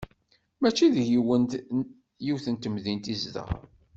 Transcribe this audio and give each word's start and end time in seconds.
Mačči 0.61 0.85
deg 0.95 1.07
yiwet 1.11 2.47
n 2.51 2.55
temdint 2.57 3.05
i 3.13 3.15
zedɣen. 3.21 3.61